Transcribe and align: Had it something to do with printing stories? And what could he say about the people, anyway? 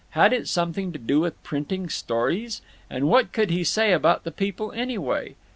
Had 0.17 0.33
it 0.33 0.47
something 0.47 0.91
to 0.93 0.97
do 0.97 1.19
with 1.19 1.43
printing 1.43 1.87
stories? 1.87 2.63
And 2.89 3.07
what 3.07 3.31
could 3.31 3.51
he 3.51 3.63
say 3.63 3.91
about 3.93 4.23
the 4.23 4.31
people, 4.31 4.71
anyway? 4.71 5.35